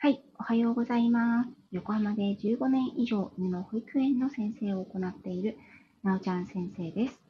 [0.00, 1.50] はい、おはようございます。
[1.72, 5.56] 横浜で15年以上犬の保育園の先生を行っている
[6.04, 7.20] なおちゃん先生です。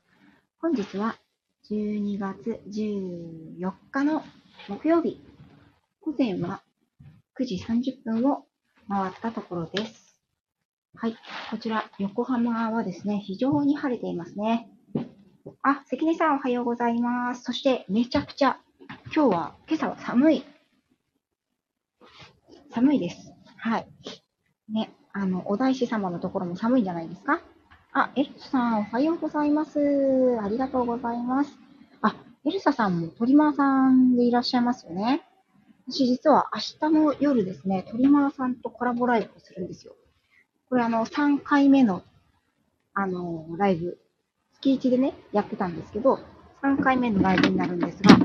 [0.61, 1.17] 本日は
[1.71, 4.23] 12月14日の
[4.69, 5.25] 木曜日、
[6.03, 6.61] 午前は
[7.41, 8.45] 9時30分を
[8.87, 10.21] 回ったところです。
[10.95, 11.17] はい、
[11.51, 14.69] こちら横浜はですね、非常に晴れていますね。
[15.63, 17.45] あ、関根さんおはようございます。
[17.45, 18.61] そしてめちゃくちゃ
[19.07, 20.45] 今日は今朝は寒い
[22.71, 23.33] 寒いです。
[23.57, 23.87] はい。
[24.73, 27.41] ね、あの、お大師様のところも寒いんじゃないですか？
[27.93, 30.39] あ、エルサさん、おはようございます。
[30.41, 31.51] ありがとうございます。
[32.03, 32.15] あ、
[32.45, 35.23] エルサさんもトリマーさんでいらっしゃいますよね。
[35.91, 39.95] 私実は明日の夜ですね、トリマーさんとコラボライブをするんですよ。
[40.69, 42.03] これあの、3回目の、
[42.93, 43.99] あの、ライブ、
[44.61, 46.21] 月1でね、やってたんですけど、
[46.63, 48.19] 3回目のライブになるんですが、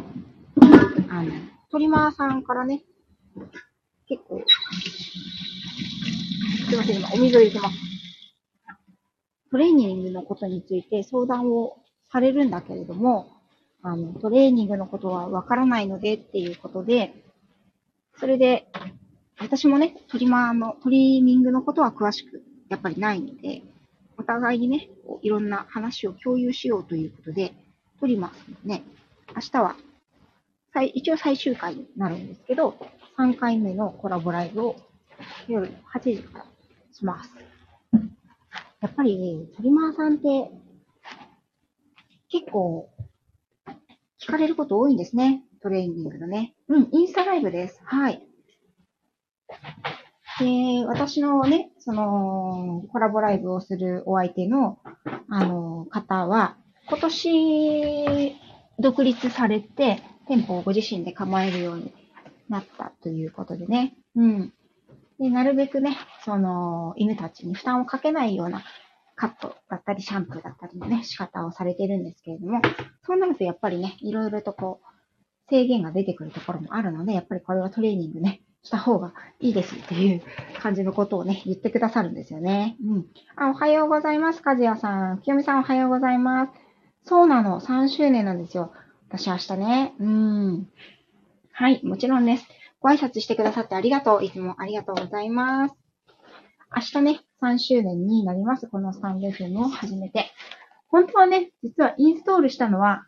[1.10, 1.32] あの、
[1.72, 2.84] トリマーさんからね、
[4.08, 4.44] 結構、
[6.70, 7.78] すいません、今お水を入れてます。
[9.52, 11.78] トレーニングのことについて相談を
[12.12, 13.28] されるんだけれども、
[13.84, 17.14] あの、トレーニングのことはわからないのでっていうことで、
[18.18, 18.68] それで、
[19.40, 23.62] 私もね、トリマーの、トリミングのことは詳しく、やっぱりないので、
[24.18, 27.54] お互いにね、こういろんな話を共有しようということで、
[28.00, 28.84] トリマーね、
[29.36, 29.76] 明日は、
[30.94, 32.76] 一応最終回になるんですけど、
[33.18, 34.76] 3回目のコラボライブを
[35.48, 36.46] 夜8時から
[36.92, 37.30] します。
[38.82, 40.52] やっぱり、トリマーさんって
[42.30, 42.90] 結構
[44.20, 45.44] 聞かれること多いんですね。
[45.62, 46.56] トレーニングのね。
[46.68, 47.80] うん、インスタライブです。
[47.84, 48.28] はい。
[50.40, 54.80] で、私のね、その、コラボライブをするお相手の、
[55.30, 58.36] あの、方は、今年、
[58.80, 61.94] 独立されて、店舗をご自身で構えるように
[62.50, 63.96] なったということでね。
[64.16, 64.54] うん。
[65.20, 68.64] で、なるべくね、その、犬たちに負担をかけないような
[69.16, 72.62] カットだったり、シャンプーだったりのね、仕方をされてるんですけれども、
[73.06, 80.22] そうなるとやっぱりね、いろいろとこう、制限が出てくるところもあるので、やっぱりこれはトレーニングね、した方がいいですっていう
[80.60, 82.78] 感じのことをね、言ってくださるんですよね。
[82.84, 83.06] うん。
[83.36, 85.20] あ、おはようございます、かずやさん。
[85.20, 86.52] きよみさんおはようございます。
[87.04, 88.72] そうなの、3周年なんですよ。
[89.10, 89.94] 私明日ね。
[90.00, 90.70] うん。
[91.56, 92.48] はい、もちろんです。
[92.80, 94.26] ご挨拶してくださってありがとう。
[94.26, 95.76] いつもありがとうございます。
[96.76, 98.68] 明日ね、3周年になります。
[98.68, 100.32] このスタンド FM を始めて。
[100.88, 103.06] 本当はね、実はインストールしたのは、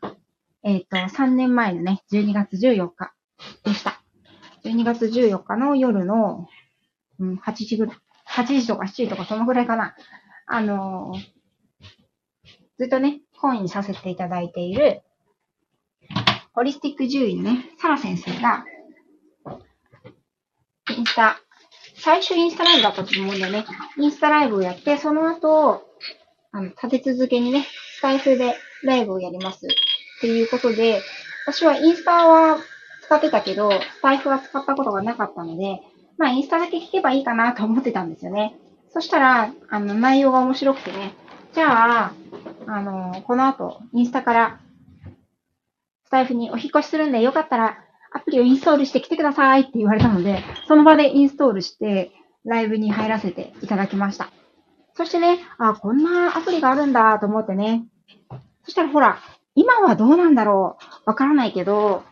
[0.62, 3.16] えっ、ー、と、3年前のね、12月14日
[3.64, 4.00] でした。
[4.64, 6.48] 12月14日の夜の、
[7.18, 7.96] うん、8時ぐらい、
[8.30, 9.96] 8時とか7時とかそのぐらいかな。
[10.46, 11.20] あのー、
[12.78, 15.02] ずっとね、本にさせていただいている、
[16.56, 18.64] ホリスティック獣医のね、サラ先生が、
[20.98, 21.38] インスタ、
[21.98, 23.66] 最初インスタライブだったと思うんだよね。
[23.98, 25.84] インスタライブをやって、その後、
[26.54, 27.68] あの、立て続けにね、
[27.98, 29.70] スカイフでライブをやりますっ
[30.22, 31.02] ていうことで、
[31.46, 32.58] 私はインスタは
[33.02, 35.82] 使ってたけど、スタイフは使ったことがなかったので、
[36.18, 38.56] まあインスタだけ聞けばいいかなと思ってたんですよね。
[38.94, 41.14] そしたら、あの、内容が面白くてね、
[41.54, 42.14] じゃあ、
[42.66, 44.60] あの、この後、インスタから
[46.16, 47.78] タイフにお引越しするんで、よかったら
[48.14, 52.14] アプリをインストールしてきてくださいって言われたので、その場でインストールして、
[52.46, 54.30] ライブに入らせていただきました。
[54.94, 57.84] そしてね、あ、こんなアプリがあるんだと思ってね。
[58.64, 59.20] そしたらほら、
[59.56, 61.10] 今はどうなんだろう？
[61.10, 62.04] わからないけど、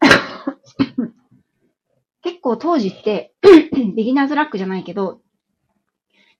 [2.22, 3.34] 結構当時って、
[3.94, 5.20] ビギナーズラックじゃないけど、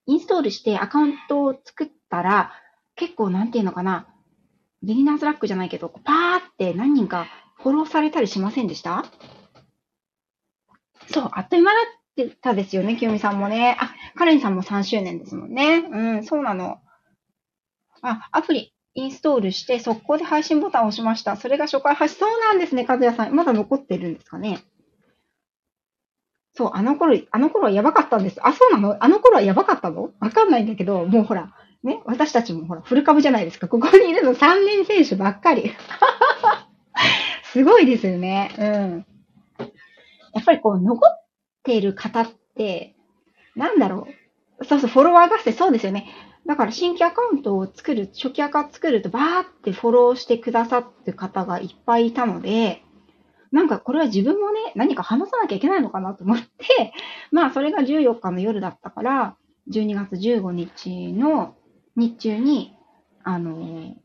[0.07, 2.51] インストールしてアカウントを作ったら、
[2.95, 4.07] 結構なんていうのかな、
[4.83, 7.27] ビギナーズラックじゃないけど、パーって何人か
[7.57, 9.05] フォローされたりしませんでした？
[11.11, 11.79] そう、あっという間だ
[12.25, 13.77] ったですよね、清美さんもね。
[13.79, 15.77] あ、カレンさんも3周年ですもんね。
[15.89, 16.79] うん、そうなの。
[18.01, 21.35] あ、アプリインストールして、速攻で配信ボタンを押しました。
[21.35, 22.19] それが初回配信。
[22.19, 23.33] そうなんですね、和也さん。
[23.33, 24.59] まだ残ってるんですかね？
[26.55, 28.39] そう、あの頃、あの頃はやばかったんです。
[28.45, 29.03] あ、そうなの？
[29.03, 30.11] あの頃はやばかったの？
[30.19, 33.67] わかんないんだけど、もうほら、ね、私たちもほら、フル株じゃないですか。
[33.67, 35.73] ここにいるの3年選手ばっかり。
[37.43, 38.51] すごいですよね。
[38.57, 39.05] うん。
[40.33, 41.25] やっぱりこう、残っ
[41.63, 42.95] ている方って、
[43.55, 44.07] なんだろ
[44.59, 44.65] う。
[44.65, 46.07] そうそう、フォロワーがしてそうですよね。
[46.45, 52.83] だから新規アカウントを作る、初期アカ作るとバーってフォローしてくださって方がいっぱいいたので、
[53.51, 56.93] なんかこれは自分もね、何か話さなきゃいけないのかなと思って、
[57.31, 59.35] まあそれが14日の夜だったから、
[59.69, 61.55] 12月15日の
[61.95, 62.75] 日中に、
[63.23, 63.95] あの、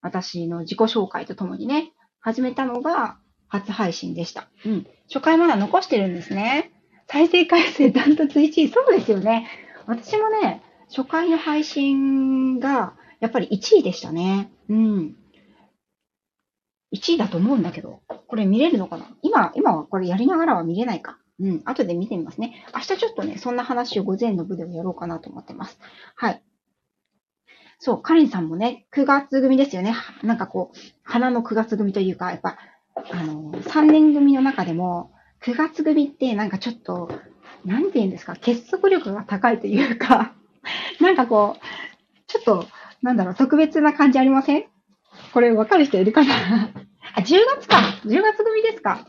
[0.00, 3.18] 私の自己紹介とともにね、始めたのが、
[3.48, 4.48] 初配信でした。
[4.64, 4.86] うん。
[5.08, 6.72] 初回まだ残してるんですね。
[7.06, 8.68] 再生回数ダントツ1位。
[8.68, 9.48] そうですよね。
[9.86, 14.50] 私もね、初回の配信が、やっぱり1位でしたね。
[14.68, 15.16] うん。
[16.92, 19.06] 1位だと思うんだけど、これ見れるのかな？
[19.22, 21.18] 今、今はこれやりながらは見れないか。
[21.40, 21.62] うん。
[21.64, 22.64] 後で見てみますね。
[22.74, 25.78] 明日ちょっとね、そんな話を午前の部でもやろうかなと思ってます。
[26.14, 26.42] はい。
[27.78, 29.94] そう、カレンさんもね、9月組ですよね。
[30.22, 32.56] なんかこう、花の9月組というか、やっぱ、
[33.12, 35.12] あの、3年組の中でも、
[35.42, 37.10] 9月組ってなんかちょっと、
[37.66, 40.32] なんて言うんですか、結束力が高いというか、
[41.00, 42.66] なんかこう、ちょっと、
[43.02, 44.64] なんだろう、特別な感じありません？
[45.34, 46.70] これわかる人いるかな？
[47.14, 49.06] あ、10月か !10 月組ですか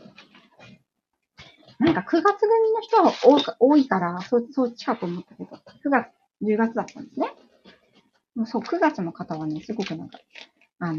[1.78, 3.12] なんか9月組の人は
[3.60, 6.08] 多いから、そ、っちかと思ったけど、9月、
[6.42, 7.32] 10月だったんですね。
[8.46, 10.18] そう、9月の方はね、すごくなんか、
[10.80, 10.98] あの、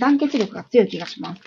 [0.00, 1.42] 団結力が強い気がします。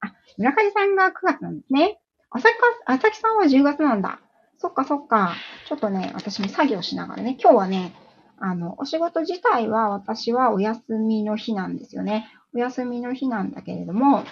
[0.00, 2.00] あ、村上さんが9月なんですね。
[2.30, 4.20] 朝木か、朝木さんは10月なんだ。
[4.58, 5.34] そっかそっか。
[5.68, 7.94] ちょっとね、私も作業しながらね、今日はね、
[8.38, 12.28] あの、お仕事自体は私はお休みの日なんですよね。
[12.54, 14.24] お休みの日なんだけれども、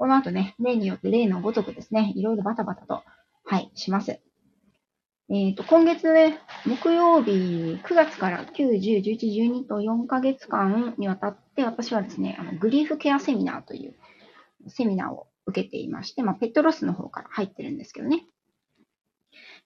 [0.00, 3.02] この後ね、例によって例のごとくですね、いろいろバタバタと、
[3.44, 4.12] はい、します。
[5.28, 7.32] えっ、ー、と、今月ね、木曜日、
[7.84, 13.94] 9月から9、10、11、12と4ヶ月間にわたって、私はですね、あのグリーフケアセミナーという
[14.68, 18.24] セミナーを受けていまして、まあ、ペットロスの方から入ってるんですけどね。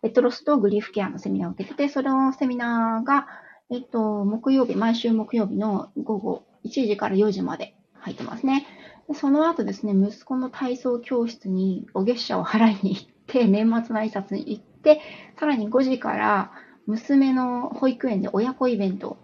[0.03, 3.29] ペットロスとグリーフケアのセミナーを受けてて、そのセミナーが、
[3.71, 8.67] えっと、木曜日、毎週木曜日の午後1時から4時まで入ってますね。
[9.09, 15.01] でその後ですね、息子の体操教室にお月謝を払いに行って、 年末の挨拶に行って、
[15.39, 16.53] さらに5時から
[16.87, 19.19] 娘の保育園で親子イベント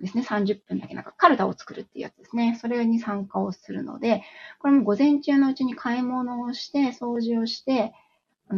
[0.00, 2.58] ですね、30分だけなんかカルタを作るっていうやつですね。
[2.60, 4.22] それに参加をするので、
[4.58, 7.94] これも午前中のうちに買い物をして、掃除をして、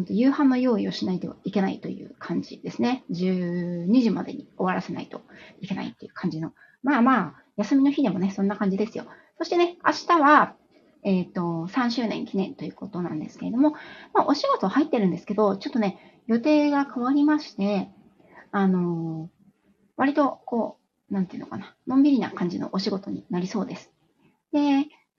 [0.08, 3.04] 夕飯の用意をしないといけないという感じですね。
[3.10, 5.22] 12時までに終わらせないと
[5.60, 6.52] いけないっていう感じの。
[6.82, 9.06] まあまあ、休みの日でもね、そんな感じですよ。
[9.38, 10.54] そしてね、明日は、
[11.04, 13.70] えっ、ー、と、3周年記念ということなんですけれども、
[14.12, 17.88] まあ、お仕事入ってるんですけど、ちょっとね、予定が変わりまして、
[18.50, 19.38] あのー、
[19.96, 20.78] 割とこ
[21.10, 23.92] う、なんていうのかな、のんびりな感じのお仕事になりそうです。
[24.52, 24.58] で、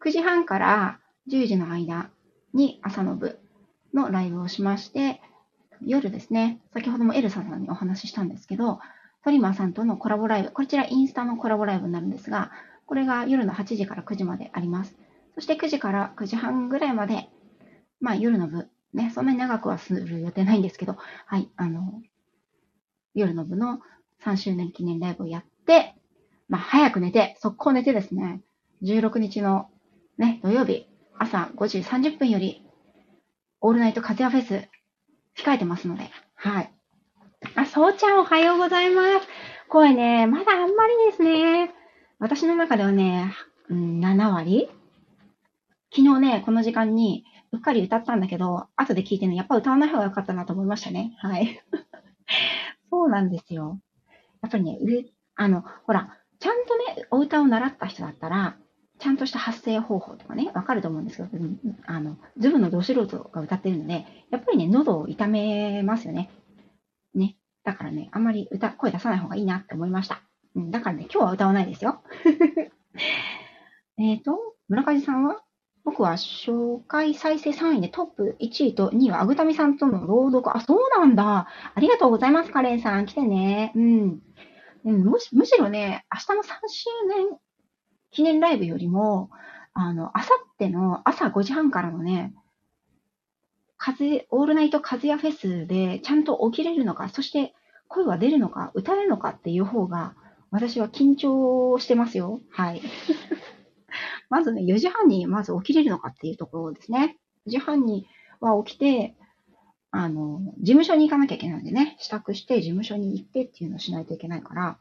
[0.02, 1.00] 9時半から
[1.30, 2.10] 10時の間
[2.54, 3.40] に朝の部
[3.94, 5.22] のライブをしまして、
[5.86, 8.80] 夜ですね、先ほどもエルサさんにお話ししたんですけど、
[9.24, 12.52] トリマーさんとのコラボライブ、こちらインスタのコラボライブになるんですが、
[12.90, 14.96] これが夜の8時から9時まであります。
[15.36, 17.30] そして9時から9時半ぐらいまで、
[18.02, 20.98] まあ夜の部ね、そんなに長くはする予定ないんですけど、
[21.28, 22.02] はい、あの、
[23.14, 23.80] 夜の部の
[24.24, 25.94] 3周年記念ライブをやって、
[26.48, 28.42] まあ、早く寝て、速攻寝てですね、
[28.82, 29.70] 16日の
[30.18, 30.88] ね、土曜日、
[31.20, 32.66] 朝5時30分より、
[33.62, 34.68] オールナイトカズヤフェス、
[35.38, 36.74] 控えてますので、はい。
[37.54, 39.28] あ、そうちゃんおはようございます。
[39.68, 41.79] 声ね、まだあんまりですね。
[42.20, 43.34] 私の中ではね、
[43.70, 44.70] うん、7割？
[45.96, 47.24] 昨日ね、この時間に、
[47.54, 51.16] うっかり歌ったんだけど、後で聞いてね、やっぱ歌わない方が良かったなと思いましたね。
[51.20, 51.64] はい。
[52.92, 53.80] そうなんですよ。
[54.42, 55.06] やっぱりね、上、
[55.36, 58.58] あの、ほら、ちゃんとね、お歌を習った人だったら、
[59.00, 61.46] ちゃんとした発声方法とかね、わかると思うんですけど、
[61.86, 66.30] あの、ズブのど素人が歌ってるので、やっぱりね、喉を痛めますよね。
[67.16, 67.38] ね。
[67.64, 70.29] だからね、あんまり歌、声出さない方がいいなって思いました。
[70.56, 72.02] うん、だからね、今日は歌わないですよ。
[73.98, 74.38] えっと、
[74.68, 75.44] 村上さんは？
[75.86, 76.52] 僕は初
[76.88, 80.56] 回再生3位でトップ1位と2位はアグタミさんとの朗読。
[80.56, 81.48] あ、そうなんだ。
[81.74, 83.06] ありがとうございます、カレンさん。
[83.06, 83.72] 来てね。
[83.76, 84.22] うん。
[84.84, 87.38] むしむしろね、明日の3周年
[88.12, 89.30] 記念ライブよりも、
[89.74, 92.34] あの、あさっての朝5時半からのね、
[93.78, 97.54] 風、オールナイト風やフェスでちゃんと起きれるのか、そして
[97.88, 100.16] 声は出るのか、歌えるのかっていう方が、
[100.52, 102.42] 私は緊張してますよ。
[102.50, 102.82] はい。
[104.30, 107.18] まずね、4時半にまず起きれるのかっていうところですね。
[107.48, 108.08] 4時半に
[108.40, 109.16] は起きて、
[109.92, 114.80] あの、事務所に行かなきゃいけないんでね、支度して事務所に行ってっていうのをしないといけないから、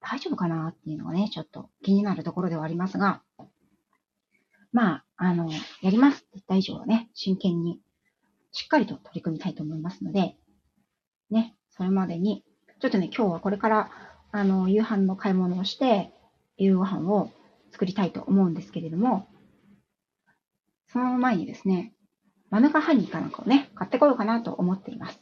[0.00, 3.22] 大丈夫かなっていうのがね、ちょっと気になるところではありますが、
[4.72, 5.50] まあ、あの、
[5.82, 7.80] やりますって言った以上はね、真剣に、
[8.52, 10.36] しっかりと取り組みたいと思いますので、
[11.30, 12.44] ね、それまでに、
[12.80, 13.90] ちょっとね、今日はこれから、
[14.30, 16.12] あの、夕飯の買い物をして、
[16.56, 17.30] 夕ご飯を
[17.70, 19.28] 作りたいと思うんですけれども、
[20.88, 21.92] その前にですね、
[22.50, 25.20] マヌカハニーかなんかをね、買ってこようかなと思っています。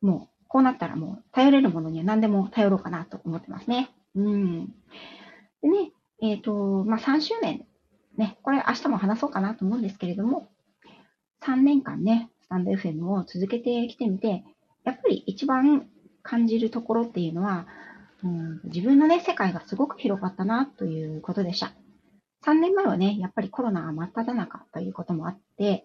[0.00, 3.90] もう、こうなったらもう、頼れるものには何でも頼ろうかなと思ってますね。
[4.14, 4.66] うん。
[5.62, 7.66] でね、えっ、ー、と、まあ、3周年
[8.16, 10.48] ね、これ明日も話そうかなと思うんですけれども、
[11.42, 14.44] 3年間ね、スタンド FM を続けてきてみて、
[14.84, 15.88] やっぱり一番
[16.22, 17.66] 感じるところっていうのは、
[18.24, 21.74] うん、自分のね、世界がすごく広がったなということでした。
[22.46, 25.84] 3年前はね、やっぱりコロナ真っ只中ということもあって、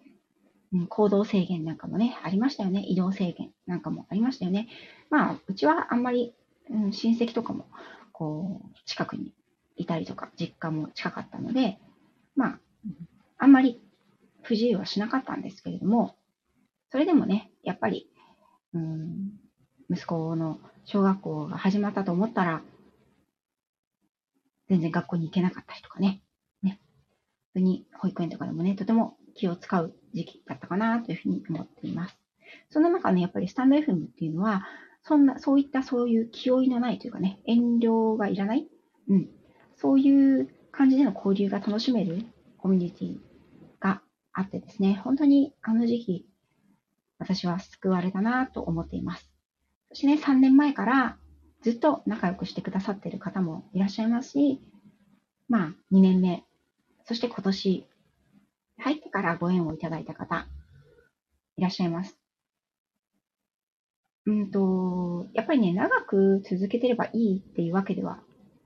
[0.72, 2.82] うん、行動制限なんかもね、ありましたよね。
[2.86, 4.68] 移動制限なんかもありましたよね。
[5.10, 6.34] まあ、うちはあんまり、
[6.70, 7.66] うん、親戚とかも、
[8.12, 9.34] こう、近くに
[9.76, 11.78] いたりとか、実家も近かったので、
[12.36, 12.60] まあ、
[13.36, 13.82] あんまり
[14.42, 16.16] 不自由はしなかったんですけれども、
[16.90, 18.08] それでもね、やっぱり、
[18.72, 19.32] うん、
[19.90, 22.62] 息子の小学校が始まったと思ったら、
[24.68, 26.22] 全然学校に行けなかったりとかね。
[26.62, 26.80] ね。
[27.52, 32.16] 普通に保育園とかでもね、とても気を使う時期だったかなというふうに思っています。
[32.70, 34.64] その中ね、やっぱりスタンド FM っていうのは、
[35.02, 38.68] そんな、そういったそういう気負いのないというかね、遠慮がいらない、
[39.08, 39.28] うん、
[39.76, 42.24] そういう感じでの交流が楽しめる
[42.58, 43.18] コミュニティ
[43.80, 46.26] があってですね、本当にあの時期、
[47.18, 49.29] 私は救われたなと思っています。
[49.90, 51.16] そしてね、3年前から
[51.62, 54.60] ずっと仲良くしてくださっている方もいらっしゃいますし、
[55.48, 56.44] まあ、2年目、
[57.04, 57.86] そして今年、
[58.78, 60.46] 入ってからご縁をいただいた方、
[61.56, 62.16] いらっしゃいます。
[64.26, 68.20] うんと、やっぱりね、長く続けてればいいっていうわけでは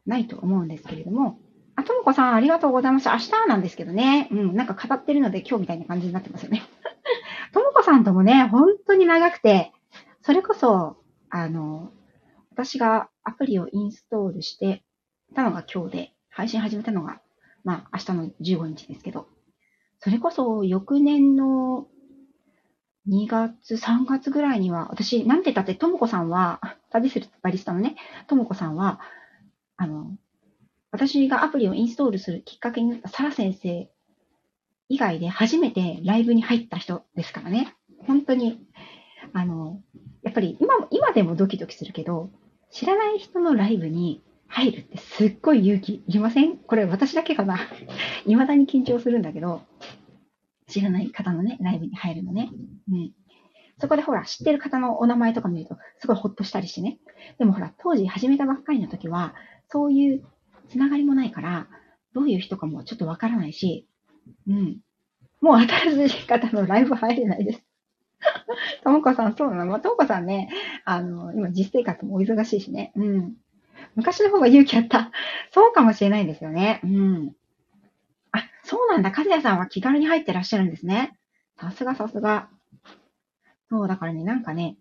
[0.06, 1.38] ないと思うんですけれども、
[1.76, 3.08] あ、ともこさん、ありがとうございます。
[3.08, 4.28] 明日なんですけどね。
[4.30, 6.62] うん、なんか語ってるので今日みたいな感じになってますよね。
[7.52, 9.72] ともこさんともね、本当に長くて、
[10.22, 10.98] それこそ、
[11.36, 11.90] あの、
[12.52, 14.84] 私がアプリをインストールして
[15.34, 17.20] たのが今日で、配信始めたのが、
[17.64, 19.26] まあ明日の15日ですけど、
[19.98, 21.88] それこそ翌年の
[23.08, 26.60] 2月、3月ぐらいには、私、なんて言ったって、ともこさんは、
[26.90, 27.96] 旅するバリスタのね、
[28.28, 29.00] ともこさんは、
[29.76, 30.16] あの、
[30.92, 33.90] 私がアプリをインストールするきっかけになったサラ先生
[34.88, 37.74] 以外で初めてライブに入った人ですからね。
[38.06, 38.64] 本当に、
[39.32, 39.82] あの、
[40.24, 42.30] やっぱり今、今でもドキドキするけど、
[42.70, 46.56] 知らない人のライブに入るってすっごい勇気いりません？
[46.58, 47.58] これ私だけかな？
[48.26, 49.62] 未だに緊張するんだけど、
[50.66, 52.50] 知らない方のね、ライブに入るのね。
[52.90, 53.12] うん。
[53.78, 56.98] そこでほら、知ってる方のお名前とか見ると、すごいほっとしたりしてね。
[57.38, 59.34] でもほら、当時始めたばっかりの時は、
[59.68, 60.24] そういう
[60.68, 61.66] つながりもないから、
[62.14, 63.88] どういう人かもちょっとわからないし、
[64.46, 64.78] うん。
[65.40, 67.63] もう新しい方のライブ入れないです。
[68.82, 69.66] ともこさん、そうなの。
[69.66, 70.50] まあ、ともこさんね、
[70.84, 72.92] あの、今実生活もお忙しいしね。
[72.96, 73.34] うん。
[73.96, 75.10] 昔の方が勇気あった。
[75.52, 76.80] そうかもしれないんですよね。
[76.84, 77.36] うん。
[78.32, 79.10] あ、そうなんだ。
[79.10, 81.16] かずやさんは気軽に入ってらっしゃるんですね。
[81.56, 82.48] さすがさすが。
[83.70, 84.76] そう、だからね、なんかね、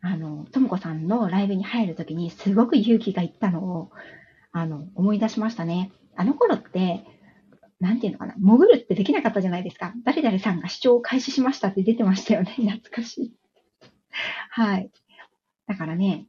[0.00, 3.90] あの、ともこさんのライブに入るときにすごく勇気がいったのを、
[4.52, 5.90] あの、思い出しましたね。
[6.14, 7.04] あの頃って、
[7.78, 9.92] なんていうのかな、潜るってできなかったじゃないですか。
[10.04, 12.54] 誰々さんが視聴を開始しましたって出てましたよね。
[12.56, 13.34] 懐かしい。
[14.50, 14.90] はい。
[15.66, 16.26] だからね、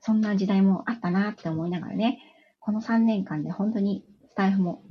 [0.00, 2.18] そんな時代もあったなって思いながらね、
[2.58, 4.82] この3年間で本当にスタイフも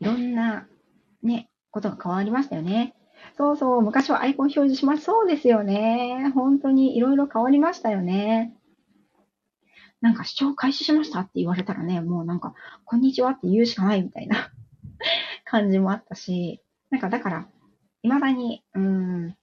[0.00, 0.68] いろんな
[1.22, 2.94] ね、ことが変わりましたよね。
[3.36, 5.04] そうそう、昔はアイコン表示します。
[5.04, 6.30] そうですよね。
[6.34, 8.54] 本当にいろいろ変わりましたよね。
[10.00, 14.52] なんか視聴開始しましたって言われたらね、もうなんか、こんにちはって言うしかないみたいな
[15.44, 17.48] 感じもあったし、なんかだから、
[18.02, 19.36] 未だに、うん、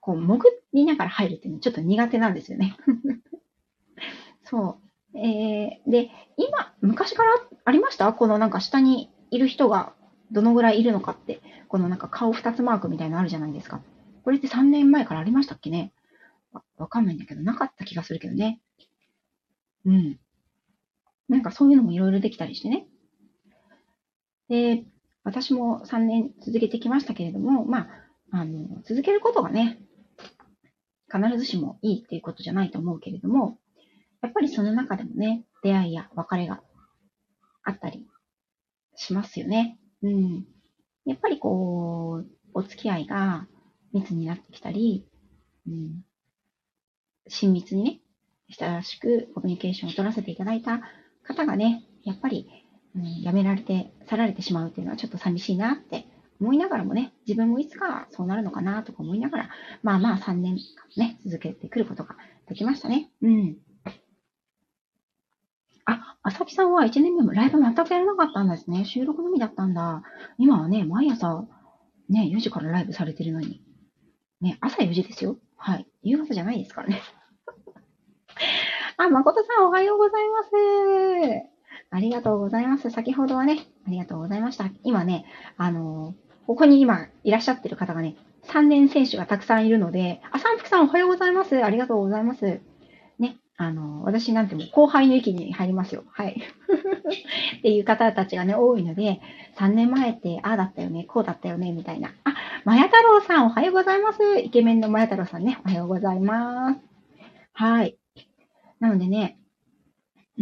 [0.00, 0.42] こう、潜
[0.72, 2.76] りながら入るっていうのちょっと苦手なんですよね
[4.44, 4.80] そ
[5.14, 5.18] う。
[5.18, 7.30] えー、で、今、昔から
[7.64, 8.12] ありました？
[8.12, 9.94] このなんか下にいる人が
[10.30, 13.82] どのぐらいいるのかって、このなんか顔二つマークみたいなのあるじゃないですか。
[14.24, 15.92] これって3年前からありましたっけね？
[16.76, 18.60] わかんないんだけど、なかった気がするけどね。
[19.84, 20.18] うん。
[21.28, 22.86] なんかそういうのもいろいろできたりしてね。
[24.52, 24.84] で、
[25.24, 27.88] 私も3年続けてきましたけれども、まあ、
[28.32, 29.78] あの、続けることがね、
[31.10, 33.58] 必ずしもいいっていうことじゃないと思うけれども、
[34.20, 36.60] やっぱりその中でもね、出会いや別れが
[37.64, 38.06] あったり
[38.94, 39.78] しますよね。
[40.02, 40.44] うん。
[41.06, 43.46] やっぱりこう、お付き合いが
[43.94, 45.06] 密になってきたり、
[45.66, 46.02] うん、
[47.26, 48.00] 親密にね、
[48.50, 50.82] 親しくコミュニケーションを取らせていただいた
[51.22, 52.61] 方がね、やっぱり、
[52.94, 56.06] うん、辞められて、去られてしまうっていうのはちょっと寂しいなって
[56.40, 59.50] 思いながらもね、自分もいつかそうなるのかなとか思いながら、
[59.82, 60.56] まあまあ3年
[60.96, 62.16] 間ね、続けてくることが
[62.48, 63.10] できましたね。
[63.22, 63.56] うん。
[65.84, 68.84] あ、朝木さんは1年目もライブ全くやらなかったんですね。
[68.84, 70.02] 収録のみだったんだ。
[70.38, 71.46] 今はね、毎朝、
[72.08, 73.62] ね、4時からライブされてるのに。
[74.40, 75.38] ね、朝4時ですよ。
[75.56, 75.86] はい。
[76.02, 77.00] 夕方じゃないですからね。
[78.98, 81.51] あ、誠さんおはようございます。
[81.92, 82.90] ありがとうございます。
[82.90, 84.70] 先ほどはね、ありがとうございました。
[84.82, 85.26] 今ね、
[85.58, 91.62] あのー、ここに今いらっしゃってる方がね、3年選手がたくさんいるので、あ、三福さんおはようございます。
[91.62, 92.60] ありがとうございます。
[93.18, 96.04] ね、あの、私なんてもう後輩の域に入りますよ。
[96.10, 96.40] はい。
[97.58, 99.20] っていう方たちがね、多いので、
[99.56, 102.08] 3年前って、ああだったよね、こうだったよね、みたいな。
[102.24, 102.34] あ、
[102.64, 104.38] まや太郎さんおはようございます。
[104.38, 106.80] イケメンのまや太郎さんね、おはようございます。
[107.52, 107.98] はい。
[108.80, 109.36] なのでね、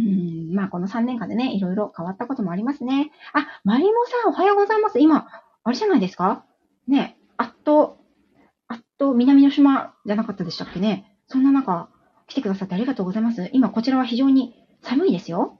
[0.01, 3.11] うん、まあこの3年間でね、いろいろ変わったこともありますね。
[3.33, 3.91] あ、マリモ
[4.23, 4.99] さんおはようございます。
[4.99, 5.27] 今、
[5.63, 6.43] あれじゃないですか？
[6.87, 7.97] ね、あっと、
[8.67, 11.17] あっと南の島じゃなかったでしたっけね？
[11.27, 11.89] そんな中、
[12.27, 13.49] 来てくださってありがとうございます。
[13.53, 15.59] 今こちらは非常に寒いですよ。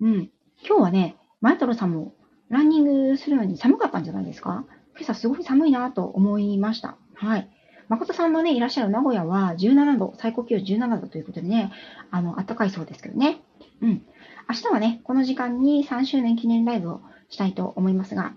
[0.00, 0.30] うん。
[0.66, 2.14] 今日はね、マイトロさんも
[2.48, 4.64] ランニングするのに寒かったんじゃないですか？
[4.94, 6.96] 今朝すごい寒いなと思いました。
[7.14, 7.50] はい。
[7.88, 11.72] 誠さんのね、いらっしゃる名古屋は17度、最高気温17度ということでね、
[12.10, 13.42] あの、暖かいそうですけどね。
[13.82, 14.02] うん。
[14.48, 18.34] 明日はね、この時間に3周年記念ライブをしたいと思いますが、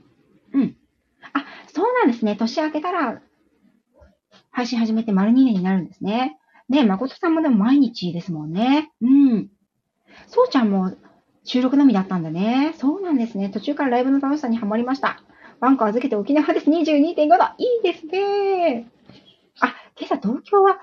[0.54, 0.76] うん。
[1.34, 2.36] あ、そうなんですね。
[2.36, 3.22] 年明けたら、
[4.52, 6.38] 配信始めて丸2年になるんですね。
[6.70, 8.92] ね、誠さんもでも毎日ですもんね。
[9.02, 9.50] うん。
[10.28, 10.94] そうちゃんも
[11.44, 12.74] 収録のみだったんだね。
[12.78, 13.50] そうなんですね。
[13.50, 15.22] 途中からライブの楽しさにはまりました。
[15.60, 16.70] バンク預けて沖縄です。
[16.70, 17.36] 22.5度。
[17.58, 18.90] いいですね。
[19.60, 20.80] あ、今朝東京は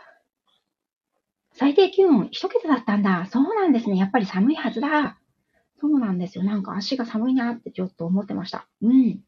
[1.54, 3.26] 最低気温1桁だったんだ。
[3.30, 3.97] そうなんですね。
[3.97, 5.18] やっぱり寒いはずだ。
[5.80, 6.44] そうなんですよ。
[6.44, 8.66] なんか足が寒いなってちょっと思ってました。
[8.82, 9.21] うん。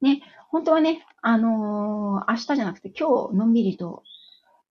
[0.00, 4.02] ね、本当はね、あのー、明日じゃなくて今日のんびりと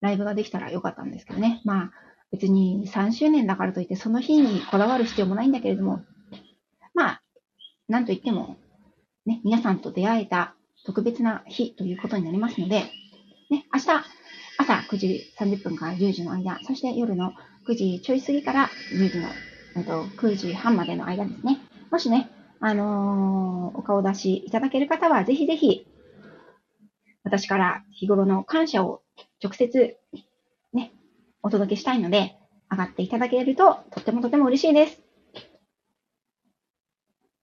[0.01, 1.63] ライブができたらよかったんですけどね。
[1.65, 1.93] まあ、
[2.33, 6.03] 別に3周年だからといってその日にこだわる必要もないんだけれども、
[6.95, 7.23] まあ、
[7.89, 8.57] なんといっても、
[9.27, 10.55] ね、皆さんと出会えた
[10.85, 12.85] 特別な日ということになりますので、
[13.51, 14.05] ね、明日、
[14.61, 17.33] 朝9時30分から10時の間、そして夜の
[17.67, 19.29] 9時ちょい過ぎから10時の、
[19.77, 21.59] えっと、9時半までの間ですね。
[21.91, 25.87] もしね、あのー、お顔出しいただける方は、ぜひぜひ、
[27.25, 29.01] 私から日頃の感謝を
[29.43, 29.97] 直接、
[30.75, 30.93] ね、
[31.43, 32.37] お届けしたいので、
[32.71, 35.01] 上がっていただけると、とってもとても嬉しいです。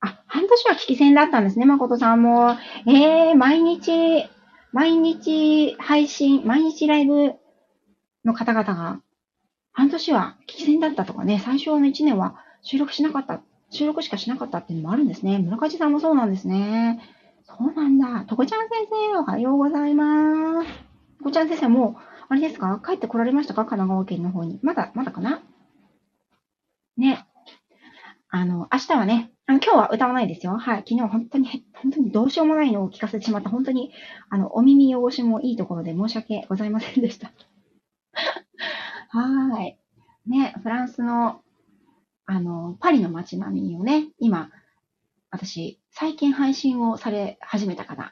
[0.02, 2.58] あ、半年は聞き戦だったんですね、誠さんも。
[2.86, 4.30] えー、毎日、
[4.78, 7.34] 毎日配信、毎日ライブ
[8.24, 9.02] の方々が、
[9.72, 15.40] 半年は聞き戦だったとかね、最初の1年は収録しなかった、収録しかしなかったっていうのもあるんですね。
[15.40, 17.02] 村上さんもそうなんですね。
[17.42, 18.26] そうなんだ。
[18.26, 20.70] とこちゃん先生、おはようございます。
[21.18, 21.98] とこちゃん先生も
[22.30, 22.80] あれですか？
[22.86, 23.66] 帰ってこられましたか？
[23.66, 24.60] 神奈川県の方に。
[24.62, 25.42] まだ、まだかな？
[26.98, 27.26] ね。
[28.30, 30.58] あの、明日はね、あの今日は歌わないですよ。
[30.58, 30.78] はい。
[30.80, 33.50] 昨日本当に、本当にどうしようもないのを聞かせてしまった。
[33.50, 33.94] 本当に、
[34.30, 37.32] あの、お耳汚しもいいところで申し訳ございませんでした。
[39.10, 39.80] はい。
[40.26, 41.42] ね、フランスの、
[42.26, 44.50] あの、パリの街並みをね、今、
[45.32, 48.12] 私、最近配信をされ始めたかな。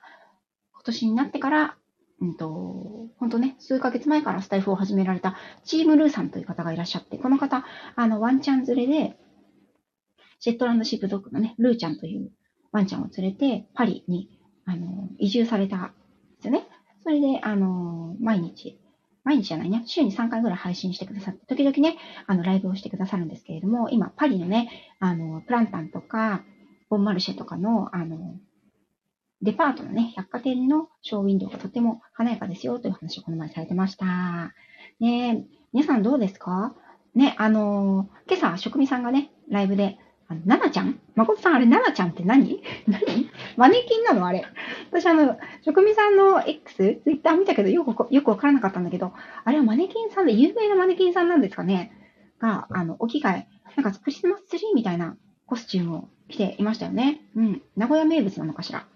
[0.71, 1.75] 今年になってから
[2.21, 12.31] うんと、本当ね、数ヶ月前からスタイフを始められたチームルーさんという方がいらっしゃって、この方、あの、ワンちゃん連れで、ェットランドシープドッグのね、ルーちゃんという
[12.71, 15.93] ワンちゃんを連れて、パリに、あの、移住されたんで
[16.41, 16.67] すよね。
[17.03, 18.79] それで、あの、毎日、
[19.23, 26.43] 毎日じゃないね、週に3回ぐらい配信してくださって、時々ね、あの、ライブをしてくださるんですけれども、今、パリのね、あの、プランタンとか、
[26.89, 28.35] ボンマルシェとかの、あの、
[29.41, 34.53] デパートのね、百貨店のショーウィンドウがとても華やかですよという話をこの前されてました。
[34.99, 36.73] ね皆さんどうですか？
[37.13, 39.97] ね、あの、今朝、職味さんがね、ライブで、
[40.27, 40.99] あ、ななちゃん？
[41.15, 42.63] 誠さん、あれ、ななちゃんって何？
[42.87, 43.29] 何？
[43.57, 44.43] マネキンなのあれ？
[44.91, 51.91] 私、あの、職味さんの X、ツイッター見たけど、よく、よくわからなかったんだけど、あれはマネキンさんで、有名なマネキンさんなんですかね？
[52.39, 57.21] が、あの、お着替え、なんかクリスマスツリーみたいなコスチュームを着ていましたよね。
[57.35, 57.61] うん。
[57.75, 58.87] 名古屋名物なのかしら？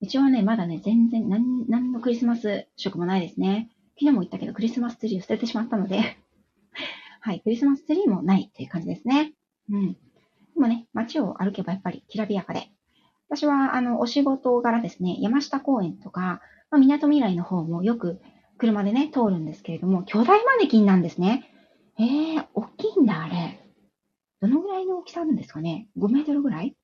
[0.00, 3.70] うちはね、まだね、全然、何、何のクリスマス色もないですね。
[3.98, 6.18] 昨日も言ったけど、クリスマスツリーを捨ててしまったので
[7.20, 9.32] はい、クリスマスツリーもないっていう感じですね。
[9.70, 9.92] うん。
[9.92, 9.98] で
[10.56, 12.70] もね、街を歩けばやっぱりきらびやかで。
[13.28, 18.20] 私は、あの、お仕事柄ですね、山下公園とか、まあ、港未来の方もよく
[18.58, 21.50] 車でね、通るんですけれども、巨大マネキンなんですね。
[21.98, 23.60] えー、大きいんだ、あれ。
[24.40, 26.76] どのぐらいの大きさあるんですかね ?5 メートルぐらい？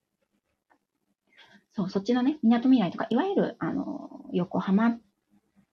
[1.73, 4.97] そう、そっちのね、港未来とか、いわゆる、あの、横浜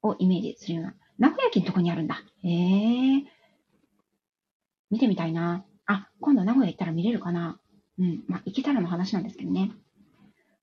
[0.03, 2.23] をイメージするような、名古屋駅のとこにあるんだ。
[2.44, 3.25] へえ。
[4.90, 5.64] 見てみたいな。
[5.88, 7.59] あ、今度名古屋行ったら見れるかな。
[7.98, 8.22] うん。
[8.29, 9.72] まあ、行けたらの話なんですけどね。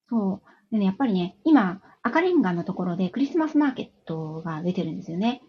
[0.07, 0.71] そう。
[0.71, 5.41] でね、やっぱりね、今、赤レンガのところでクリスマスマーケットが出てるんですよね。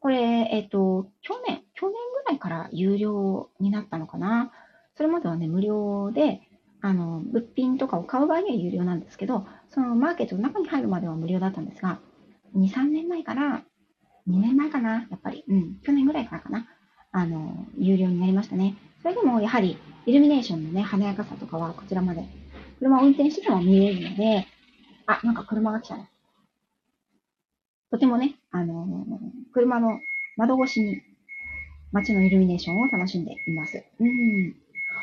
[0.00, 1.94] これ、えっ、と、去年、去年
[2.24, 4.50] ぐらいから有料になったのかな。
[4.96, 6.40] それまではね、無料で、
[6.80, 12.00] あの、物品とかを買う場合には有料なんですけど、そのマーケットの中に入るまでは無料だったんですが、
[12.56, 13.62] 2、3年前から、
[14.26, 16.66] 2年前かな、やっぱり、うん、去年ぐらいからかな、
[17.12, 18.74] あの、有料になりましたね。
[19.02, 22.24] それでも、やはり、イルミネーションのね、華やかさとかは、こちらまで、
[22.78, 24.46] 車を運転してても見れるので、
[25.06, 26.08] あ、なんか車が来たね。
[27.90, 28.86] とてもね、あの
[29.52, 30.00] 車の
[30.38, 31.02] 窓越しに
[31.92, 33.84] 街のイルミネーションを楽しんでいます。
[34.00, 34.54] うん。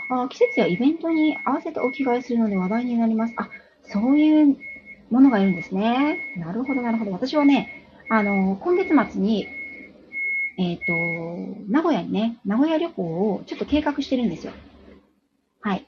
[0.09, 3.33] あ季節やイベントに合わせてお着替えするので話題になります。
[3.37, 3.47] あ、
[3.83, 4.57] そういう
[5.11, 6.17] ものがいるんですね。
[6.37, 7.11] なるほど、なるほど。
[7.11, 7.69] 私はね、
[8.09, 9.47] あの、今月末に、
[10.59, 14.51] えっ、ー、と、名古屋にね、名古屋旅行をちょっと計画してるんですよ。
[15.61, 15.87] はい。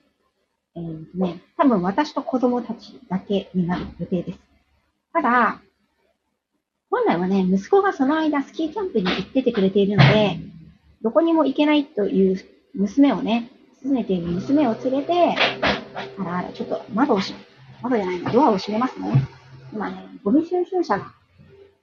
[0.75, 4.39] えっ、ー、とね、多分私と子供たちだけになる予定です。
[5.11, 5.61] ただ、
[6.89, 10.39] 本来はね、息子がその間スキーキャンプに行っててくれているので、
[11.01, 12.41] どこにも行けないという
[12.73, 13.51] 娘をね、
[13.83, 15.35] 訪ねている娘を連れて、
[16.17, 17.43] あらあら、ちょっと窓を閉め、
[17.81, 19.27] 窓じゃないの、ドアを閉めますね。
[19.73, 21.13] 今ね、ゴミ収集車が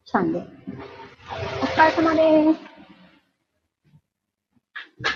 [0.07, 0.39] 来たんで、
[1.61, 2.68] お疲れ様です。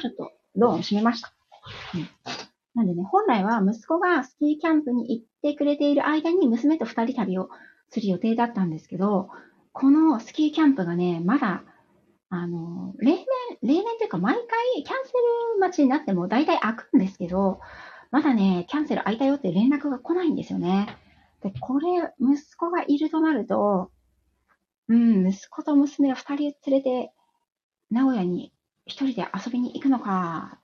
[0.01, 1.33] ちょっとドアを閉めました。
[1.95, 2.09] うん、
[2.75, 7.49] なんでね、本来は息子がスキーキャンプに行ってくれている間に娘と二人旅を
[7.91, 9.31] する予定だったんですけど、
[9.73, 11.65] このスキーキャンプがね、まだ
[12.35, 13.27] あの、例年、
[13.63, 15.13] 例年というか毎回キャンセ
[15.55, 17.61] ル待ちになっても大体開くんですけど、
[18.11, 20.97] まだね、キャンセル開いたよって連絡が来ないんですよね。
[21.43, 23.91] で、これ、息子がいるとなると、
[24.89, 27.13] うん、息子と娘を二人連れて、
[27.91, 28.51] 名古屋に
[28.87, 30.59] 一人で遊びに行くのか、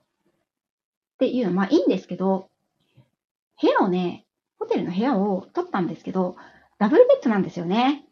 [1.15, 2.49] っていうのは、まあいいんですけど、
[3.61, 4.25] 部屋をね、
[4.59, 6.37] ホテルの部屋を取ったんですけど、
[6.79, 8.05] ダブルベッドなんですよね。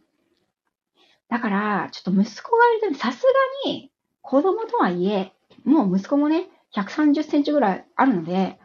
[1.28, 3.22] だから、ちょっと息子がいると、さす
[3.64, 3.90] がに
[4.22, 5.32] 子供とはいえ、
[5.64, 8.58] もう息子もね、130センチぐらいあるので、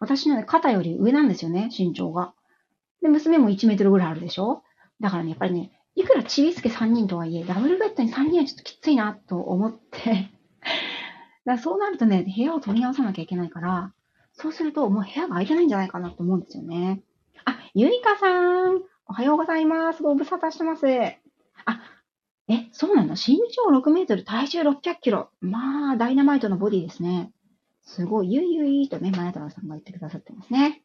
[0.00, 2.32] 私のね、肩より上なんですよね、身長が。
[3.02, 4.62] で、娘も1メートルぐらいあるでしょ
[5.00, 10.30] だからね、やっぱりね、いくらちびすけ3人とはいえ、ダブルベッドに3人はちょっときついなと思って
[11.44, 13.92] だそうなるとね、部屋を取り直さなきゃいけないから、
[14.32, 17.02] そうするともう部屋が空いてないんじゃないかなと思うんですよね。
[17.44, 20.02] あ、ゆいかさん、おはようございます。
[20.02, 20.86] ご無沙汰してます。
[20.86, 21.80] あ、
[22.48, 23.12] え、そうなの？
[23.14, 25.30] 身長6メートル、体重600キロ。
[25.40, 27.32] まあ、ダイナマイトのボディですね。
[27.82, 30.82] すごい、ゆいゆいとね、前太郎さんが言ってくださってますね。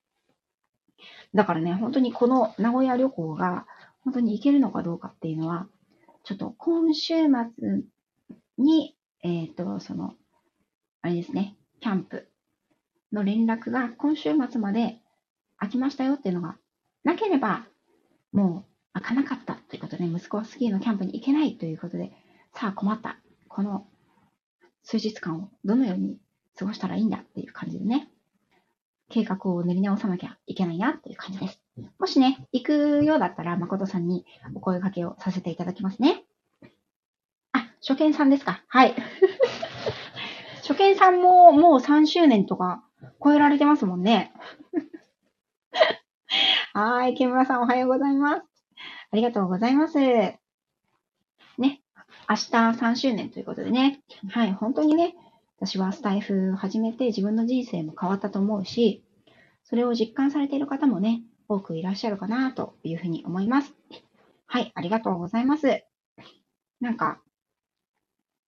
[1.34, 3.66] だからね、本当にこの名古屋旅行が、
[4.04, 5.68] 本当に行けるのかどうかっていうのは、
[6.24, 7.14] ちょっと今週
[7.58, 7.84] 末
[8.58, 10.14] に、えっ、ー、と、その、
[11.08, 12.28] あれですね、キャンプ
[13.14, 15.00] の連絡が今週末まで
[15.58, 16.58] 空きましたよっていうのが
[17.06, 17.66] なければ、
[18.34, 22.12] もう開かなかったということで、息子はスキーのキャンプに行けないということで、
[22.54, 23.22] さあ困った。
[23.48, 23.88] この
[24.84, 26.20] 数日間をどのように
[26.60, 28.10] 過ごしたらいいんだっていう感じでね、
[29.10, 31.62] 計画を練り直さなきゃいけないなっていう感じです。
[32.00, 36.26] もしね、行くようだったら、誠さんにお声掛けをさせていただきますね。
[37.54, 38.94] あ、初見さんですかはい。
[40.68, 42.84] 初見さんももう3周年とか
[43.24, 44.34] 超えられてますもんね。
[46.74, 48.44] はい、木村さんおはようございます。
[49.12, 49.98] ありがとうございます。
[49.98, 50.38] ね。
[51.58, 51.70] 明
[52.36, 54.02] 日3周年ということでね。
[54.30, 55.16] はい、本当にね、
[55.56, 59.06] 私はスタイフ始めて自分の人生も変わったと思うし、
[59.64, 63.74] それを実感されている方もね、多くいらっしゃるかなというふうに思います。
[64.48, 65.86] はい、ありがとうございます。
[66.82, 67.22] なんか、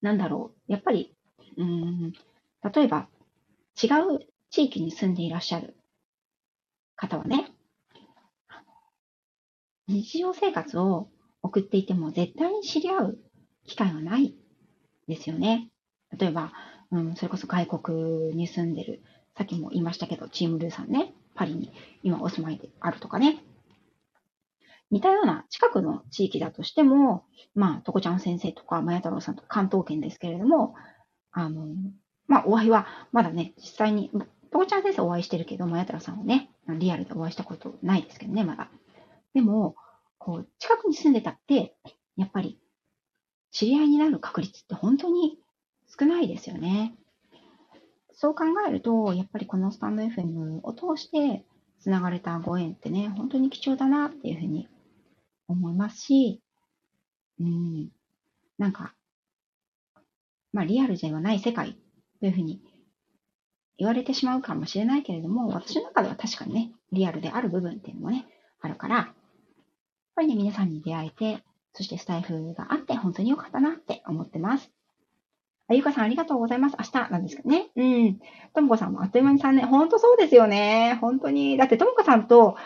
[0.02, 0.72] なんだろう。
[0.72, 1.16] やっぱり、
[1.60, 2.14] うん、
[2.74, 3.10] 例えば、
[3.82, 5.76] 違う地域に住んでいらっしゃる
[6.96, 7.52] 方はね、
[9.88, 11.10] 日常生活を
[11.42, 13.20] 送っていても絶対に知り合う
[13.66, 14.36] 機会はない
[15.10, 15.70] ですよね。
[16.18, 16.54] 例えば、
[16.92, 19.04] うん、それこそ外国に住んでる、
[19.38, 23.44] さっきも言いましたけど、チームルーさんね、パリに今お住まいであるとかね。
[24.92, 30.74] 似たような近くの地域だとしても、まあ、とこちゃん先生とか、まや太郎さんとか関東圏ですけれども、
[31.32, 31.68] あの、
[32.28, 34.10] まあ、お会いはまだね、実際に、
[34.52, 38.70] とこちゃん先生お会いしてるけど、まや太郎さんはね、リアルでお会いしたことないですけどね、まだ。
[39.34, 39.76] でも、
[40.18, 41.76] こう、近くに住んでたって、
[42.18, 42.60] やっぱり、
[43.52, 45.40] 知り合いになる確率って本当に
[46.00, 46.96] 少ないですよね。
[48.12, 51.46] そう考えると、やっぱりこのスタンド FM を通して
[51.80, 54.68] 繋がれたご縁ってね、本当に貴重だなっていうふうに
[55.48, 56.42] 思いますし、
[57.40, 57.90] うん、
[58.58, 58.94] なんか、
[60.54, 61.78] まあリアルではない世界
[62.20, 62.62] というふうに
[63.78, 68.26] 言われてしまうかもしれないけれども、私の中では確かにね、リアルである部分っていうのもね、
[68.62, 69.08] あるから、やっ
[70.16, 74.72] ぱりね、皆さんに出会えて、そしてスタイフがあって本当に良かったなって思ってます。
[75.70, 76.76] あゆかさんありがとうございます。
[76.80, 77.70] 明日なんですけどね。
[77.76, 78.20] うん。
[78.56, 79.68] ともこさんもあっという間に3年。
[79.68, 80.98] ほんとそうですよね。
[81.00, 81.58] 本当に。
[81.58, 82.58] だってともこさんと、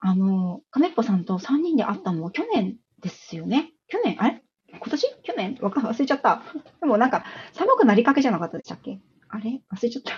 [0.00, 3.72] あの、亀っぽさんと3人で会ったのは去年ですよね。
[3.88, 4.42] 去年あれ？
[4.72, 5.06] 今年？
[5.22, 5.58] 去年？
[5.60, 6.42] わか忘れちゃった。
[6.80, 9.00] でもなんか、寒くなりかけじゃなかったでしたっけ？
[9.28, 9.62] あれ？
[9.72, 10.12] 忘れちゃった。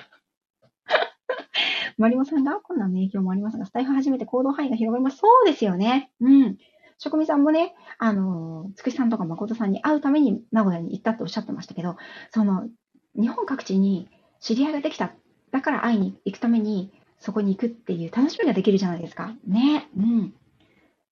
[1.98, 5.18] マリモさんが困難の影響もありますが、スタイフ初めて行動範囲が広がります。
[5.18, 6.10] そうですよね。
[6.20, 6.56] うん。
[6.98, 11.96] 職味さんもね、あの、つくしさんとか誠さんに会うために名古屋に行ったっておっしゃってましたけど、
[12.30, 12.68] その、
[13.14, 14.08] 日本各地に
[14.40, 15.12] 知り合いができた。
[15.50, 19.34] だから会いに行くために、そこに行くっていう楽しみができるじゃないですか。
[19.46, 19.88] ね。
[19.96, 20.34] うん。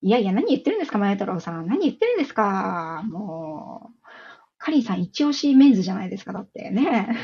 [0.03, 1.67] いやいや、何言ってるんですか、前太郎さん。
[1.67, 3.03] 何言ってるんですか。
[3.05, 3.99] もう、
[4.59, 7.17] カリンさん一押しメンズじゃないですか、だってね。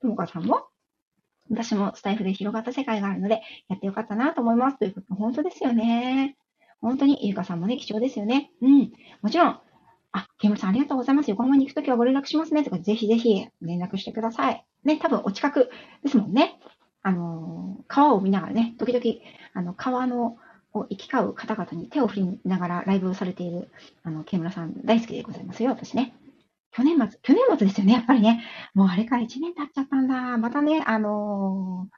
[0.00, 0.66] ともかさんも？
[1.50, 4.78] 私もスタイフで広がった世界があるので、やってよかったなと思います。
[4.78, 6.36] ということ、本当ですよね。
[6.80, 8.50] 本当に、ゆうかさんもね、貴重ですよね。
[8.60, 8.92] うん。
[9.20, 9.60] もちろん、
[10.12, 11.30] あ、ケムさんありがとうございます。
[11.30, 12.64] 横浜に行くときはご連絡しますね。
[12.64, 14.66] とか、ぜひぜひ連絡してください。
[14.84, 15.70] ね、多分お近く
[16.02, 16.58] ですもんね。
[17.02, 19.04] あの、川を見ながらね、時々、
[19.54, 20.36] あの、川の、
[20.74, 23.68] を行き交う方々に手を振りながらライブをされている、
[24.02, 26.14] あの、ケムラさん大好きでございますよ、私ね。
[26.72, 28.42] 去年末、去年末ですよね、やっぱりね。
[28.74, 30.38] もうあれから1年経っちゃったんだ。
[30.38, 31.94] またね、あのー、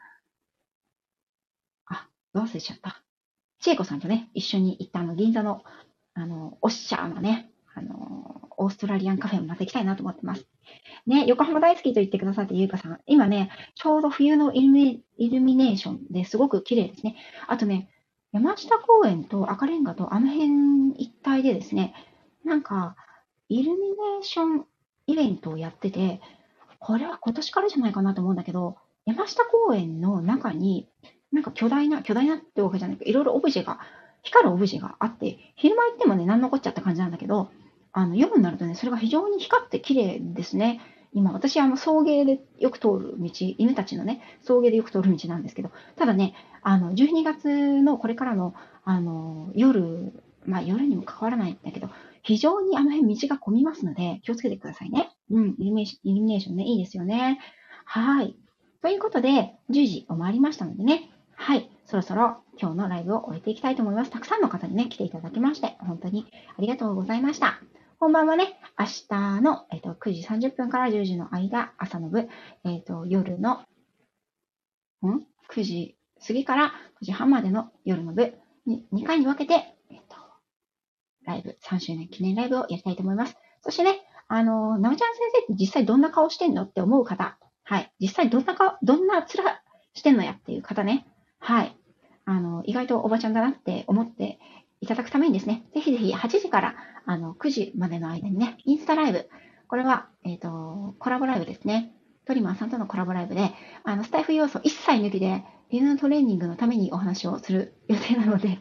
[1.94, 3.02] あ、どう忘れちゃった。
[3.60, 5.62] 千恵子さんとね、一緒に行ったあの、銀座の、
[6.14, 10.46] あの、おっしゃーのね、あの、オーストラリアンカフェもまた行きたいなと思ってます。
[11.06, 13.00] ね、横浜大好きと言ってくださってゆうかさん。
[13.06, 17.16] 今ね、ちょうど冬のイルミイルミネーションですごく綺麗ですね。
[17.46, 17.88] あとね、
[18.34, 21.94] 山下公園と赤レンガとあの辺一帯でですね、
[22.44, 22.96] なんか、
[23.48, 24.66] イルミネーション
[25.06, 26.20] イベントをやってて、
[26.80, 30.88] これは今年からじゃないかなと思うんだけど、山下公園の中に、
[31.30, 33.78] なんか巨大な、巨大なってわけじゃないけど、いろいろオブジェが、
[34.24, 37.50] 光るオブジェがあって、昼間行ってもね、何残っちゃった感じなんだけど、
[37.92, 40.80] あの、夜になるとね、それが非常に光って綺麗ですね。
[41.14, 50.12] 今、私、あの、送迎でよく通る道、犬たちのね、送迎でよく通る道なんですけど、ただね、あの、12月のこれからの、あの、夜、
[50.44, 51.88] まあ夜にも関わらないんだけど、
[52.22, 55.10] 非常にあの辺道が混みますので、気をつけてくださいね。
[55.30, 55.86] うん、イルミ
[56.22, 57.38] ネーションね、いいですよね。
[57.84, 58.36] はい。
[58.82, 61.70] ということで、10時を回りましたのでね、はい。
[61.86, 64.10] そろそろ今日のライブを終えていきたいと思います。
[64.10, 67.60] たくさんの方にね、来ていただきまして、本当にありがとうございました。
[68.04, 72.28] 本番はね、明日の、えーと、9時30分から10時の間、朝の部、
[72.66, 73.62] え、ー、と、夜の、
[75.06, 78.34] ん ?9 時過ぎから9時半までの夜の部
[78.66, 79.54] に2回に分けて、
[79.90, 80.16] え、ー、と、
[81.24, 83.38] ライブ、3周年記念ライブをやりたいと思います。
[83.62, 87.90] そしてね、あの、なおちゃん先生って実際どんな顔してんのって思う方、はい。
[88.00, 89.26] 実際どんな顔、どんな面
[89.94, 91.06] してんのやっていう方ね、
[91.38, 91.74] はい。
[92.26, 94.38] あの、意外とおばちゃんだなって思って
[94.84, 96.74] いただくためにですね、ぜひぜひ8時から
[97.06, 99.28] あの9時までの間にね、インスタライブ、
[99.66, 101.92] これは、えっ、ー、と、コラボライブですね。
[102.26, 108.60] トリマーさんとのコラボライブで、あの、スタイフ要素一切抜きで、犬のトレーニングのためにお話をする予定なので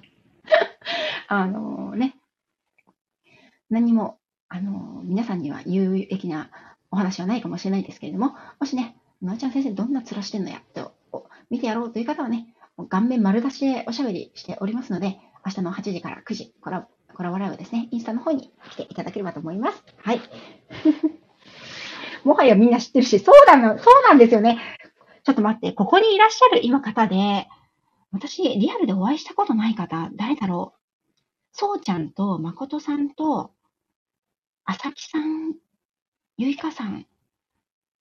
[1.27, 2.15] あのね、
[3.69, 6.49] 何も、あの、皆さんには有益な
[6.89, 10.93] お話はないかもしれないですけれども、もしね、まーちゃん先生どんな面してんのやと
[11.49, 12.53] 見てやろうという方はね、
[12.89, 19.83] 顔面丸出しでおしゃべりしておりますので、明日の8時から9時、コラコラボライブですね、インスタの方に来ていただければと思います。
[19.97, 20.21] はい。
[22.23, 24.59] もはやみんな知ってるし、そうなの、そうなんですよね。
[25.23, 27.47] ちょっと待って、ここにいらっしゃる今方で、
[28.11, 30.79] 私、リアルでお会いしたことない方、誰だろう？
[31.51, 33.51] そうちゃんと、まことさんと、
[34.65, 35.55] あさきさん、
[36.37, 37.05] ゆいかさん、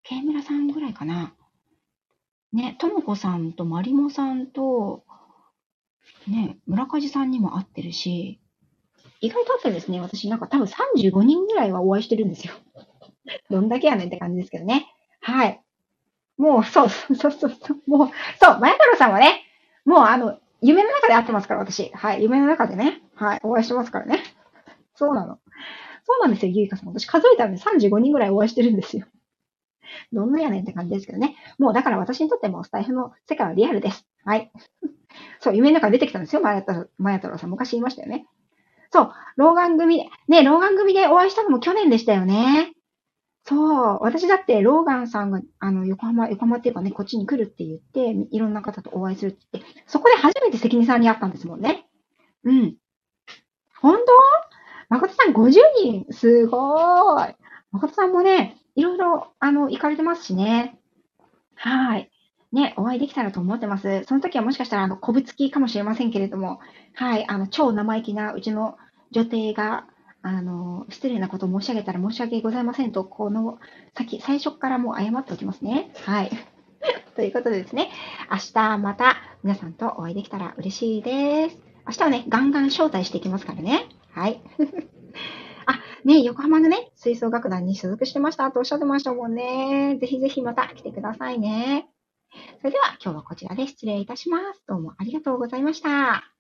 [0.03, 1.35] けいむらさんぐらいかな。
[2.53, 5.05] ね、ともこさんとまりもさんと、
[6.29, 8.41] ね、村梶さんにも会ってるし、
[9.21, 10.01] 意外と会ってんですね。
[10.01, 12.55] 私なんか多分35人ぐらいはお会いしてるんですよ。
[13.51, 14.87] どんだけやねんって感じですけどね。
[15.21, 15.61] はい。
[16.37, 17.51] もう、そう、そうそうそう、
[17.87, 18.11] もう、
[18.41, 19.43] そう、前太郎さんはね、
[19.85, 21.91] もうあの、夢の中で会ってますから、私。
[21.95, 22.23] はい。
[22.23, 23.03] 夢の中でね。
[23.15, 23.41] はい。
[23.43, 24.23] お会いしてますからね。
[24.95, 25.39] そうなの。
[26.05, 26.89] そうなんですよ、ゆいかさん。
[26.89, 29.07] 私数えたらね、35人ぐらいお会いしてるんですよ。
[30.13, 31.37] どんなやねんって感じですけどね。
[31.59, 34.07] もうだから私にとってもスタイフの世界はリアルです。
[34.25, 34.51] はい。
[35.41, 37.51] そう、夢の中で出てきたんですよ、マヤ太郎さん。
[37.51, 38.27] 昔言いましたよね。
[38.91, 42.73] そう、老眼組で、ね、老眼組でお会いしたのも去年でしたよね。
[43.45, 43.57] そ
[43.97, 51.87] う、私だってローガンさんが、あの、横浜、横浜っていうかね、こっちに来るって言って、いろんな方とお会いするってって、そこで初めて関根さんに会ったんですもんね。
[52.45, 52.77] うん。
[53.81, 54.13] 本当？
[54.91, 57.37] 誠さん50人すごーい。
[57.73, 60.79] 誠さんもね、いろいろ、あの、行かれてますしね。
[61.57, 62.12] はい。
[62.53, 64.05] ね、お会いできたらと思ってます。
[64.05, 66.61] その時はもしかしたら、あの、こぶつきかもしれませんけれども、
[66.95, 68.77] はい、あの、超生意気なうちの
[69.11, 69.87] 女帝が、
[70.21, 73.59] あの、失礼なことを申し上げたら申し訳ございませんと、この
[73.97, 75.93] 先、最初からもう謝っておきますね。
[76.05, 76.31] はい。
[77.17, 77.91] ということでですね、
[78.31, 81.59] 明日また皆さんとお会いできたら嬉しいです。
[81.87, 83.87] 明日はね、ガンガン招待していきますからね。
[84.13, 84.41] はい。
[85.67, 89.97] あ、ね、横浜のね、吹奏楽団に所属してましたとおっしゃってましたもんね。
[90.01, 91.92] ぜひぜひまた来てくださいね。
[92.59, 94.63] それでは今日はこちらで失礼いたします。
[94.67, 96.33] どうもありがとうございました。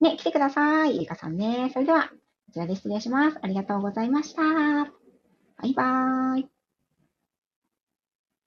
[0.00, 0.94] ね、来てください。
[0.94, 1.70] ゆりかさんね。
[1.72, 3.38] それでは、こちらで失礼します。
[3.42, 4.42] ありがとうございました。
[4.42, 4.90] バ
[5.64, 6.55] イバーイ。